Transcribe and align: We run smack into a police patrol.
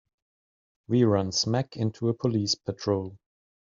We 0.87 1.03
run 1.03 1.31
smack 1.31 1.77
into 1.77 2.09
a 2.09 2.15
police 2.15 2.55
patrol. 2.55 3.19